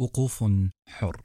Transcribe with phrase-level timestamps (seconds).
[0.00, 0.44] وقوف
[0.88, 1.22] حر.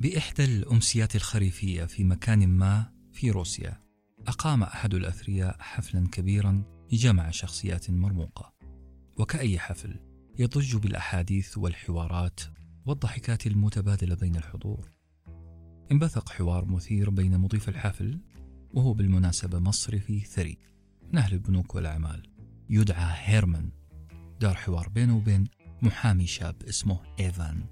[0.00, 3.80] بإحدى الأمسيات الخريفية في مكان ما في روسيا
[4.26, 8.52] أقام أحد الأثرياء حفلا كبيرا جمع شخصيات مرموقة.
[9.18, 10.00] وكأي حفل
[10.38, 12.40] يضج بالأحاديث والحوارات
[12.86, 14.90] والضحكات المتبادلة بين الحضور.
[15.92, 18.20] انبثق حوار مثير بين مضيف الحفل
[18.70, 20.58] وهو بالمناسبة مصرفي ثري
[21.12, 22.35] من أهل البنوك والأعمال.
[22.70, 23.70] يدعى هيرمان
[24.40, 25.44] دار حوار بينه وبين
[25.82, 27.64] محامي شاب اسمه إيفان.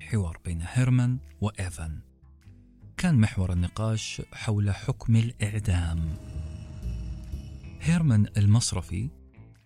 [0.00, 2.00] حوار بين هيرمان وإيفان.
[2.96, 6.16] كان محور النقاش حول حكم الإعدام.
[7.80, 9.10] هيرمان المصرفي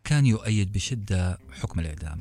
[0.05, 2.20] كان يؤيد بشدة حكم الإعدام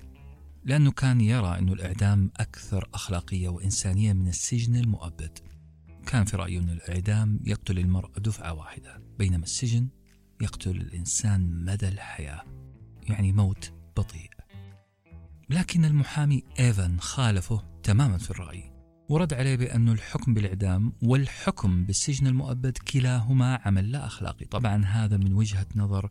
[0.63, 5.39] لأنه كان يرى أن الإعدام أكثر أخلاقية وإنسانية من السجن المؤبد.
[6.05, 9.87] كان في رأيه أن الإعدام يقتل المرء دفعة واحدة بينما السجن
[10.41, 12.43] يقتل الإنسان مدى الحياة
[13.03, 14.29] يعني موت بطيء.
[15.49, 18.71] لكن المحامي إيفان خالفه تماما في الرأي
[19.09, 24.45] ورد عليه بأن الحكم بالإعدام والحكم بالسجن المؤبد كلاهما عمل لا أخلاقي.
[24.45, 26.09] طبعا هذا من وجهة نظر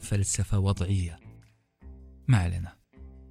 [0.00, 1.20] فلسفة وضعية.
[2.28, 2.76] ما علينا.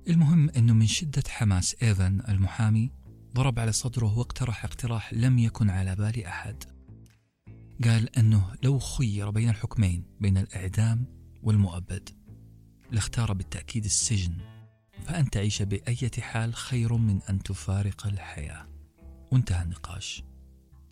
[0.08, 2.92] المهم أنه من شدة حماس إيفان المحامي
[3.36, 6.64] ضرب على صدره واقترح اقتراح لم يكن على بال أحد.
[7.84, 11.06] قال أنه لو خير بين الحكمين بين الإعدام
[11.44, 12.10] والمؤبد
[12.92, 14.38] لاختار بالتأكيد السجن.
[15.06, 18.68] فأن تعيش بأية حال خير من أن تفارق الحياة.
[19.32, 20.24] وانتهى النقاش.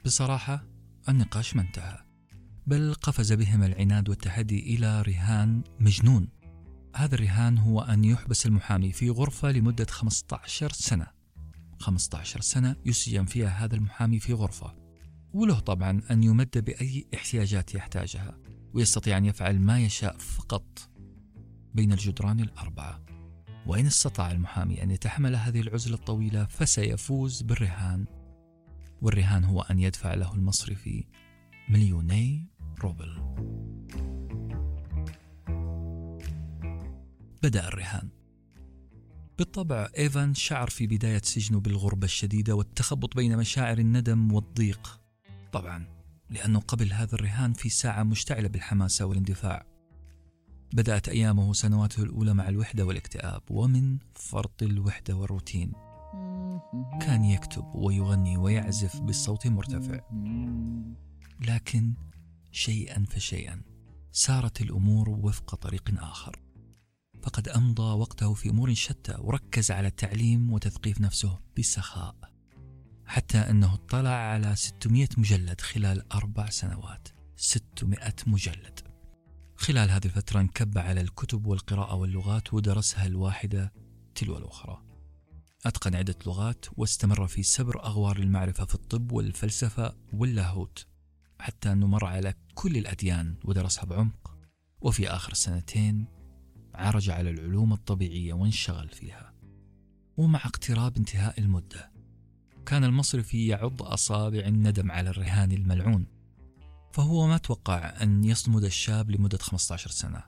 [0.06, 0.66] بصراحة
[1.10, 1.98] النقاش ما انتهى.
[2.68, 6.28] بل قفز بهم العناد والتحدي إلى رهان مجنون.
[6.96, 11.08] هذا الرهان هو أن يحبس المحامي في غرفة لمدة 15 سنة.
[11.80, 14.81] 15 سنة يسجن فيها هذا المحامي في غرفة.
[15.34, 18.38] وله طبعا أن يمد بأي احتياجات يحتاجها
[18.74, 20.90] ويستطيع أن يفعل ما يشاء فقط
[21.74, 23.04] بين الجدران الأربعة.
[23.68, 28.06] وإن استطاع المحامي أن يتحمل هذه العزلة الطويلة فسيفوز بالرهان
[29.02, 31.06] والرهان هو أن يدفع له المصرفي
[31.70, 32.48] مليوني
[32.80, 33.36] روبل.
[37.44, 38.10] بدأ الرهان.
[39.38, 45.01] بالطبع إيفان شعر في بداية سجنه بالغربة الشديدة والتخبط بين مشاعر الندم والضيق.
[45.52, 45.88] طبعا
[46.30, 49.66] لأنه قبل هذا الرهان في ساعة مشتعلة بالحماسة والاندفاع.
[50.74, 55.72] بدأت أيامه وسنواته الأولى مع الوحدة والاكتئاب ومن فرط الوحدة والروتين.
[57.02, 60.00] كان يكتب ويغني ويعزف بالصوت مرتفع.
[61.48, 61.94] لكن
[62.52, 63.62] شيئا فشيئا
[64.12, 66.42] سارت الأمور وفق طريق آخر.
[67.24, 72.31] فقد أمضى وقته في أمور شتى وركز على التعليم وتثقيف نفسه بسخاء.
[73.12, 77.08] حتى أنه اطلع على 600 مجلد خلال أربع سنوات.
[77.36, 78.80] 600 مجلد.
[79.56, 83.74] خلال هذه الفترة انكب على الكتب والقراءة واللغات ودرسها الواحدة
[84.16, 84.84] تلو الأخرى.
[85.66, 90.86] أتقن عدة لغات واستمر في سبر أغوار المعرفة في الطب والفلسفة واللاهوت
[91.40, 94.38] حتى أنه مر على كل الأديان ودرسها بعمق.
[94.82, 96.08] وفي آخر سنتين
[96.74, 99.34] عرج على العلوم الطبيعية وانشغل فيها.
[100.18, 101.91] ومع اقتراب انتهاء المدة
[102.66, 106.08] كان المصرفي يعض أصابع الندم على الرهان الملعون
[106.92, 110.24] فهو ما توقع أن يصمد الشاب لمدة 15 سنة.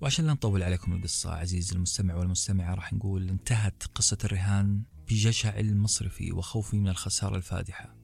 [0.00, 6.32] وعشان لا نطول عليكم القصة عزيزي المستمع والمستمعة راح نقول انتهت قصة الرهان بجشع المصرفي
[6.32, 7.96] وخوفه من الخسارة الفادحة.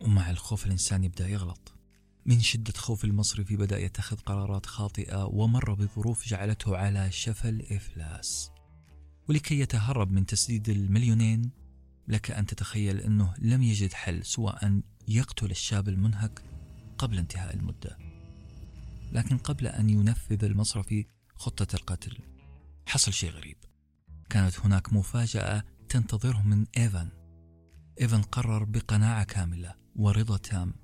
[0.00, 1.74] ومع الخوف الإنسان يبدأ يغلط.
[2.26, 8.50] من شدة خوف المصرفي بدأ يتخذ قرارات خاطئة ومر بظروف جعلته على شفا الإفلاس
[9.28, 11.50] ولكي يتهرب من تسديد المليونين
[12.08, 16.42] لك أن تتخيل أنه لم يجد حل سوى أن يقتل الشاب المنهك
[16.98, 17.98] قبل انتهاء المدة.
[19.12, 22.18] لكن قبل أن ينفذ المصرفي خطة القتل
[22.86, 23.56] حصل شيء غريب.
[24.30, 27.10] كانت هناك مفاجأة تنتظره من إيفان.
[28.00, 30.74] إيفان قرر بقناعة كاملة ورضا تام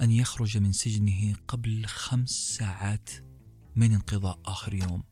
[0.00, 3.10] أن يخرج من سجنه قبل خمس ساعات
[3.76, 5.02] من انقضاء آخر يوم.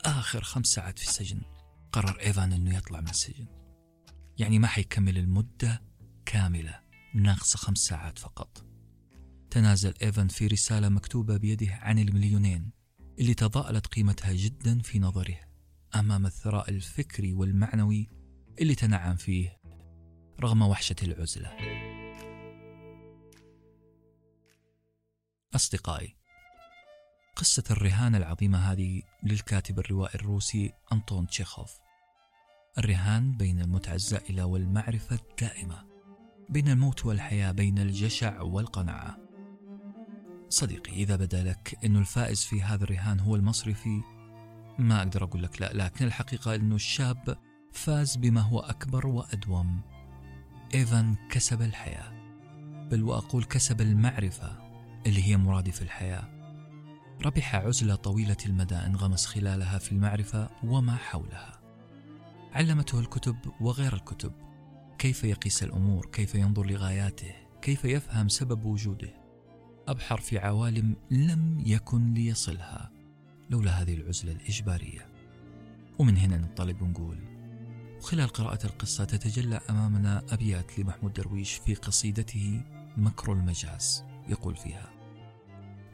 [0.00, 1.40] آخر خمس ساعات في السجن
[1.92, 3.57] قرر إيفان أنه يطلع من السجن.
[4.38, 5.82] يعني ما حيكمل المدة
[6.26, 6.80] كاملة
[7.14, 8.64] ناقصة خمس ساعات فقط.
[9.50, 12.70] تنازل إيفان في رسالة مكتوبة بيده عن المليونين
[13.18, 15.36] اللي تضاءلت قيمتها جدا في نظره
[15.94, 18.08] أمام الثراء الفكري والمعنوي
[18.60, 19.60] اللي تنعم فيه
[20.40, 21.56] رغم وحشة العزلة.
[25.54, 26.16] أصدقائي
[27.36, 31.87] قصة الرهان العظيمة هذه للكاتب الروائي الروسي أنطون تشيخوف.
[32.78, 35.84] الرهان بين المتعة الزائلة والمعرفة الدائمة
[36.48, 39.18] بين الموت والحياة بين الجشع والقناعة.
[40.48, 44.00] صديقي إذا بدا لك أن الفائز في هذا الرهان هو المصرفي
[44.78, 47.38] ما أقدر أقول لك لا لكن الحقيقة أنه الشاب
[47.72, 49.80] فاز بما هو أكبر وأدوم.
[50.74, 52.12] إيفان كسب الحياة.
[52.88, 54.58] بل وأقول كسب المعرفة
[55.06, 56.28] اللي هي مرادف الحياة.
[57.24, 61.57] ربح عزلة طويلة المدى انغمس خلالها في المعرفة وما حولها.
[62.52, 64.32] علمته الكتب وغير الكتب.
[64.98, 69.14] كيف يقيس الأمور؟ كيف ينظر لغاياته؟ كيف يفهم سبب وجوده؟
[69.88, 72.90] أبحر في عوالم لم يكن ليصلها.
[73.50, 75.08] لولا هذه العزلة الإجبارية.
[75.98, 77.18] ومن هنا ننطلق ونقول
[77.98, 82.62] وخلال قراءة القصة تتجلى أمامنا أبيات لمحمود درويش في قصيدته
[82.96, 84.04] مكر المجاز.
[84.28, 84.90] يقول فيها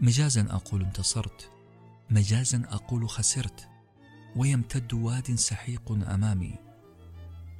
[0.00, 1.50] مجازا أقول انتصرت
[2.10, 3.68] مجازا أقول خسرت
[4.36, 6.54] ويمتد واد سحيق أمامي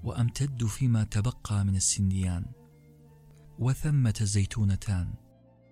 [0.05, 2.45] وأمتد فيما تبقى من السنديان
[3.59, 5.15] وثمة زيتونتان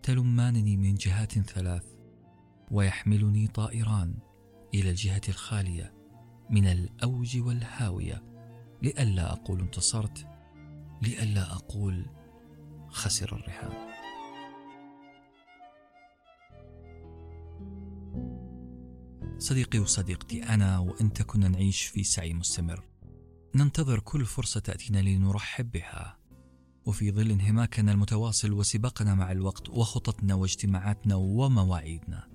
[0.02, 1.84] تلمانني من جهات ثلاث
[2.70, 4.14] ويحملني طائران
[4.74, 5.94] إلى الجهة الخالية
[6.50, 8.22] من الأوج والهاوية
[8.82, 10.26] لئلا أقول انتصرت
[11.02, 12.06] لئلا أقول
[12.88, 13.91] خسر الرحام
[19.42, 22.82] صديقي وصديقتي أنا وأنت كنا نعيش في سعي مستمر.
[23.54, 26.18] ننتظر كل فرصة تأتينا لنرحب بها.
[26.86, 32.28] وفي ظل انهماكنا المتواصل وسباقنا مع الوقت وخططنا واجتماعاتنا ومواعيدنا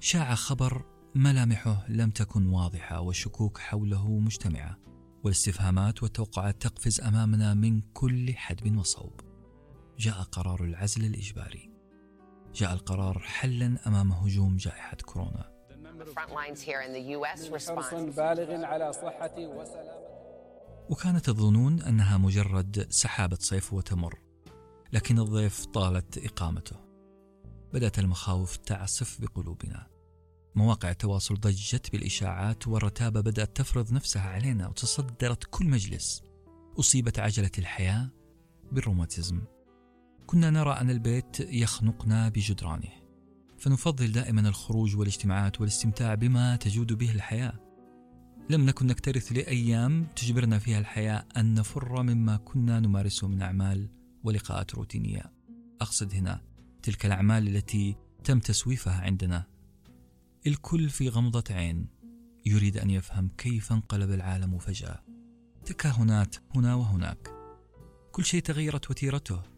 [0.00, 0.84] شاع خبر
[1.14, 4.78] ملامحه لم تكن واضحة والشكوك حوله مجتمعة
[5.24, 9.20] والاستفهامات والتوقعات تقفز أمامنا من كل حدب وصوب.
[9.98, 11.70] جاء قرار العزل الإجباري.
[12.54, 15.57] جاء القرار حلا أمام هجوم جائحة كورونا.
[17.66, 20.08] حرص بالغ على صحة وسلامة.
[20.90, 24.18] وكانت الظنون أنها مجرد سحابة صيف وتمر
[24.92, 26.76] لكن الضيف طالت إقامته.
[27.72, 29.86] بدأت المخاوف تعصف بقلوبنا.
[30.54, 36.22] مواقع التواصل ضجت بالإشاعات والرتابة بدأت تفرض نفسها علينا وتصدرت كل مجلس.
[36.78, 38.08] أصيبت عجلة الحياة
[38.72, 39.42] بالروماتيزم.
[40.26, 43.07] كنا نرى أن البيت يخنقنا بجدرانه.
[43.58, 47.52] فنفضل دائما الخروج والاجتماعات والاستمتاع بما تجود به الحياة.
[48.50, 53.88] لم نكن نكترث لأيام تجبرنا فيها الحياة أن نفر مما كنا نمارسه من أعمال
[54.24, 55.32] ولقاءات روتينية.
[55.80, 56.40] أقصد هنا
[56.82, 59.46] تلك الأعمال التي تم تسويفها عندنا.
[60.46, 61.86] الكل في غمضة عين
[62.46, 65.04] يريد أن يفهم كيف انقلب العالم فجأة.
[65.64, 67.30] تكهنات هنا وهناك.
[68.12, 69.57] كل شيء تغيرت وتيرته.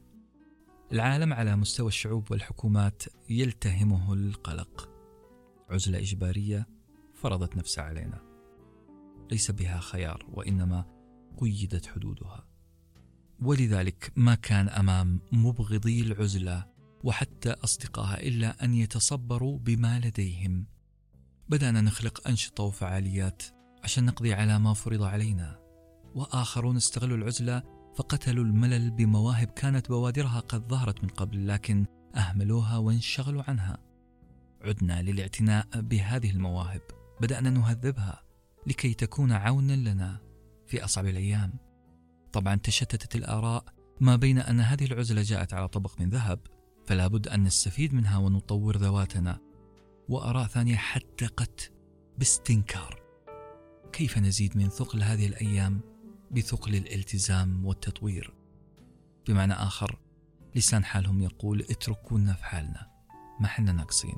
[0.93, 4.91] العالم على مستوى الشعوب والحكومات يلتهمه القلق.
[5.71, 6.69] عزلة إجبارية
[7.15, 8.23] فرضت نفسها علينا.
[9.31, 10.85] ليس بها خيار وإنما
[11.39, 12.45] قيدت حدودها.
[13.43, 16.67] ولذلك ما كان أمام مبغضي العزلة
[17.05, 20.67] وحتى أصدقائها إلا أن يتصبروا بما لديهم.
[21.49, 23.43] بدأنا نخلق أنشطة وفعاليات
[23.85, 25.59] عشان نقضي على ما فرض علينا.
[26.15, 31.87] وآخرون استغلوا العزلة فقتلوا الملل بمواهب كانت بوادرها قد ظهرت من قبل لكن
[32.17, 33.79] أهملوها وانشغلوا عنها.
[34.61, 36.81] عدنا للاعتناء بهذه المواهب.
[37.21, 38.23] بدأنا نهذبها
[38.67, 40.21] لكي تكون عونا لنا
[40.67, 41.53] في أصعب الأيام.
[42.33, 43.65] طبعا تشتتت الآراء
[44.01, 46.39] ما بين أن هذه العزلة جاءت على طبق من ذهب
[46.87, 49.39] فلا بد أن نستفيد منها ونطور ذواتنا.
[50.09, 51.73] وآراء ثانية حدقت
[52.19, 53.03] باستنكار.
[53.93, 55.90] كيف نزيد من ثقل هذه الأيام؟
[56.31, 58.35] بثقل الالتزام والتطوير.
[59.29, 59.99] بمعنى آخر
[60.55, 62.91] لسان حالهم يقول اتركونا في حالنا
[63.41, 64.17] ما حنا ناقصين.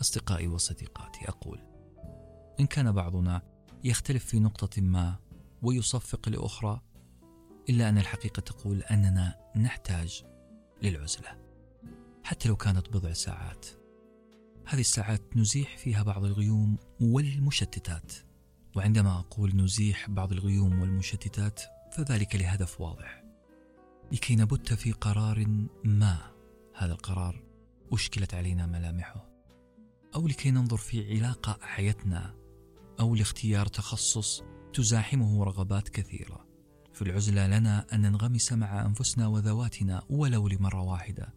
[0.00, 1.60] أصدقائي وصديقاتي أقول
[2.60, 3.42] إن كان بعضنا
[3.84, 5.16] يختلف في نقطة ما
[5.62, 6.80] ويصفق لأخرى
[7.68, 10.24] إلا أن الحقيقة تقول أننا نحتاج
[10.82, 11.28] للعزلة.
[12.24, 13.81] حتى لو كانت بضع ساعات.
[14.66, 18.12] هذه الساعات نزيح فيها بعض الغيوم والمشتتات.
[18.76, 21.60] وعندما أقول نزيح بعض الغيوم والمشتتات
[21.92, 23.24] فذلك لهدف واضح.
[24.12, 25.46] لكي نبت في قرار
[25.84, 26.32] ما
[26.76, 27.42] هذا القرار؟
[27.92, 29.28] أشكلت علينا ملامحه.
[30.14, 32.34] أو لكي ننظر في علاقة أحيتنا
[33.00, 34.42] أو لاختيار تخصص
[34.74, 36.46] تزاحمه رغبات كثيرة.
[36.92, 41.34] في العزلة لنا أن ننغمس مع أنفسنا وذواتنا ولو لمرة واحدة.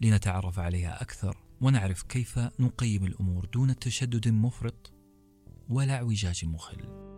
[0.00, 1.49] لنتعرف عليها أكثر.
[1.60, 4.92] ونعرف كيف نقيم الأمور دون تشدد مفرط
[5.68, 7.10] ولا اعوجاج مخل.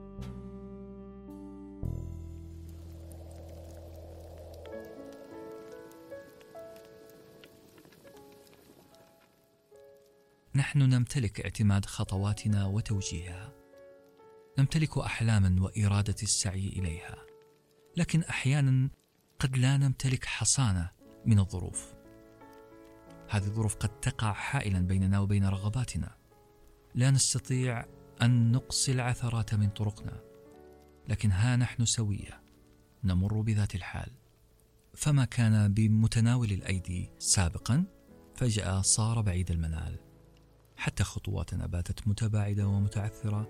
[10.54, 13.52] نحن نمتلك اعتماد خطواتنا وتوجيهها.
[14.58, 17.16] نمتلك أحلاما وإرادة السعي إليها.
[17.96, 18.90] لكن أحيانا
[19.38, 20.90] قد لا نمتلك حصانة
[21.26, 22.01] من الظروف.
[23.32, 26.16] هذه الظروف قد تقع حائلا بيننا وبين رغباتنا.
[26.94, 27.84] لا نستطيع
[28.22, 30.20] أن نقصي العثرات من طرقنا
[31.08, 32.42] لكن ها نحن سوية
[33.04, 34.10] نمر بذات الحال.
[34.94, 37.84] فما كان بمتناول الأيدي سابقا
[38.36, 39.96] فجأة صار بعيد المنال.
[40.76, 43.48] حتى خطواتنا باتت متباعدة ومتعثرة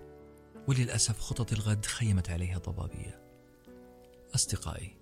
[0.69, 3.23] وللأسف خطط الغد خيمت عليها ضبابية.
[4.35, 4.97] أصدقائي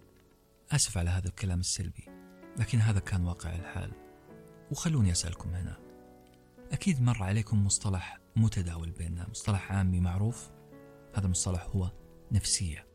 [0.73, 2.05] آسف على هذا الكلام السلبي
[2.59, 4.10] لكن هذا كان واقع الحال.
[4.71, 5.79] وخلوني أسألكم هنا.
[6.73, 10.51] أكيد مر عليكم مصطلح متداول بيننا مصطلح عامي معروف
[11.15, 11.91] هذا المصطلح هو
[12.33, 12.87] نفسية.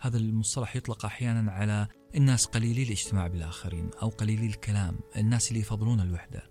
[0.00, 6.00] هذا المصطلح يطلق أحيانا على الناس قليلي الاجتماع بالآخرين أو قليلي الكلام الناس اللي يفضلون
[6.00, 6.50] الوحدة.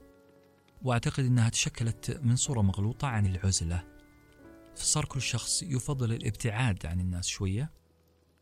[0.82, 3.84] وأعتقد إنها تشكلت من صورة مغلوطة عن العزلة.
[4.76, 7.72] فصار كل شخص يفضل الابتعاد عن الناس شوية.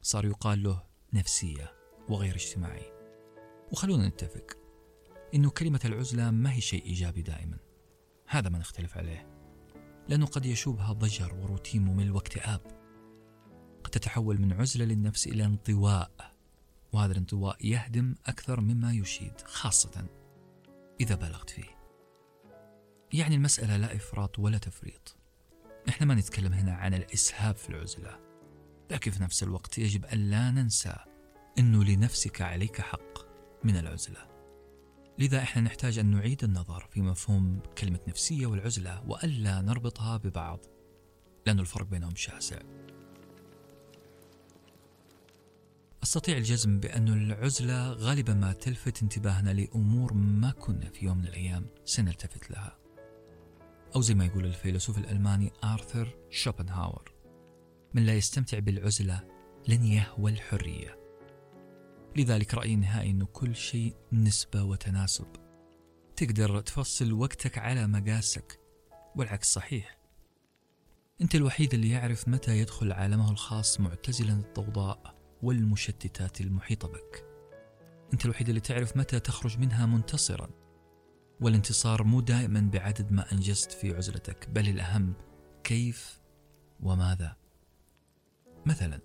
[0.02, 0.84] صار يقال له
[1.14, 1.74] نفسية
[2.10, 2.92] وغير اجتماعي.
[3.72, 4.61] وخلونا نتفق.
[5.36, 7.58] انه كلمة العزلة ما هي شيء إيجابي دائما.
[8.28, 9.28] هذا ما نختلف عليه.
[10.10, 12.62] لأنه قد يشوبها ضجر وروتين ممل واكتئاب.
[13.84, 16.12] قد تتحول من عزلة للنفس إلى انطواء
[16.94, 20.06] وهذا الانطواء يهدم أكثر مما يشيد خاصة
[21.02, 21.78] إذا بالغت فيه.
[23.14, 25.18] يعني المسألة لا إفراط ولا تفريط.
[25.90, 28.20] إحنا ما نتكلم هنا عن الإسهاب في العزلة.
[28.92, 30.96] لكن في نفس الوقت يجب أن لا ننسى
[31.60, 33.20] إنه لنفسك عليك حق
[33.64, 34.31] من العزلة.
[35.20, 40.60] لذا إحنا نحتاج أن نعيد النظر في مفهوم كلمة نفسية والعزلة وألا نربطها ببعض.
[41.46, 42.60] لأن الفرق بينهم شاسع.
[46.04, 51.66] أستطيع الجزم بأن العزلة غالبا ما تلفت انتباهنا لأمور ما كنا في يوم من الأيام
[51.86, 52.78] سنلتفت لها.
[53.96, 57.12] أو زي ما يقول الفيلسوف الألماني آرثر شوبنهاور
[57.94, 59.24] من لا يستمتع بالعزلة
[59.68, 61.01] لن يهوى الحرية.
[62.16, 65.28] لذلك رأيي النهائي أنه كل شيء نسبة وتناسب.
[66.16, 68.60] تقدر تفصل وقتك على مقاسك
[69.16, 69.98] والعكس صحيح.
[71.22, 77.26] أنت الوحيد اللي يعرف متى يدخل عالمه الخاص معتزلا الضوضاء والمشتتات المحيطة بك.
[78.14, 80.50] أنت الوحيد اللي تعرف متى تخرج منها منتصرا.
[81.42, 85.14] والانتصار مو دائما بعدد ما أنجزت في عزلتك بل الأهم
[85.64, 86.22] كيف
[86.80, 87.36] وماذا.
[88.66, 89.00] مثلا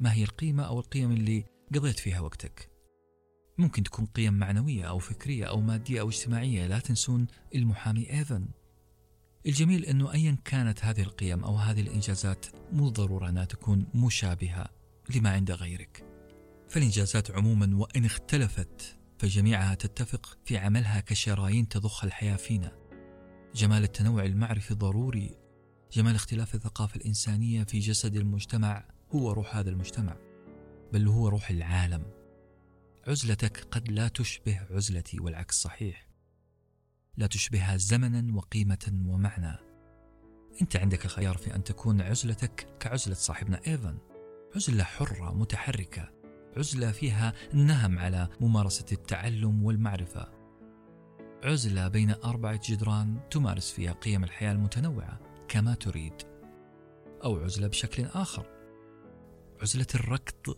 [0.00, 2.70] ما هي القيمة أو القيم اللي قضيت فيها وقتك.
[3.58, 8.48] ممكن تكون قيم معنوية أو فكرية أو مادية أو اجتماعية لا تنسون المحامي إيفن.
[9.46, 14.68] الجميل أنه أيا كانت هذه القيم أو هذه الإنجازات مو ضرورة أنها تكون مشابهة
[15.14, 16.04] لما عند غيرك.
[16.68, 22.72] فالإنجازات عموما وإن اختلفت فجميعها تتفق في عملها كشرايين تضخ الحياة فينا.
[23.54, 25.36] جمال التنوع المعرفي ضروري.
[25.92, 28.84] جمال اختلاف الثقافة الإنسانية في جسد المجتمع
[29.14, 30.27] هو روح هذا المجتمع.
[30.92, 32.02] بل هو روح العالم.
[33.06, 36.08] عزلتك قد لا تشبه عزلتي والعكس صحيح.
[37.16, 39.56] لا تشبهها زمنا وقيمة ومعنى.
[40.62, 43.98] أنت عندك الخيار في أن تكون عزلتك كعزلة صاحبنا إيفان
[44.56, 46.12] عزلة حرة متحركة.
[46.56, 50.32] عزلة فيها نهم على ممارسة التعلم والمعرفة.
[51.44, 56.14] عزلة بين أربعة جدران تمارس فيها قيم الحياة المتنوعة كما تريد.
[57.24, 58.46] أو عزلة بشكل آخر.
[59.62, 60.56] عزلة الركض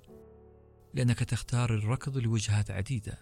[0.95, 3.19] لأنك تختار الركض لوجهات عديدة.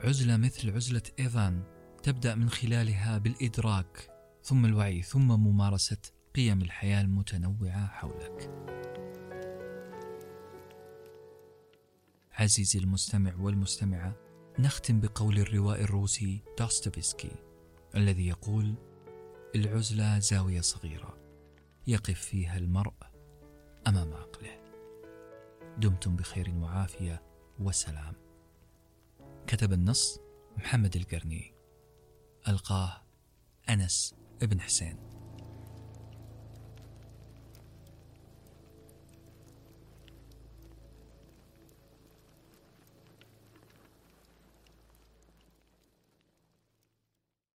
[0.00, 1.62] عزلة مثل عزلة إيفان
[2.02, 4.10] تبدأ من خلالها بالإدراك
[4.42, 6.00] ثم الوعي ثم ممارسة
[6.34, 8.50] قيم الحياة المتنوعة حولك.
[12.32, 14.16] عزيزي المستمع والمستمعة
[14.58, 17.32] نختم بقول الروائي الروسي دوستويفسكي
[17.96, 18.74] الذي يقول
[19.54, 21.18] العزلة زاوية صغيرة
[21.86, 22.94] يقف فيها المرء
[23.86, 24.73] أمام عقله.
[25.78, 27.22] دمتم بخير وعافية
[27.58, 28.14] وسلام.
[29.46, 30.20] كتب النص
[30.56, 31.54] محمد القرني.
[32.48, 33.02] ألقاه
[33.68, 35.13] أنس ابن حسين.